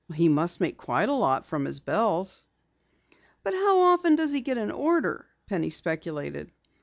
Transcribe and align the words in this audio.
"He 0.15 0.29
must 0.29 0.59
make 0.59 0.77
quite 0.79 1.09
a 1.09 1.13
lot 1.13 1.45
from 1.45 1.63
his 1.65 1.79
bells." 1.79 2.47
"But 3.43 3.53
how 3.53 3.81
often 3.81 4.15
does 4.15 4.33
he 4.33 4.41
get 4.41 4.57
an 4.57 4.71
order?" 4.71 5.27
Penny 5.45 5.69
speculated. 5.69 6.49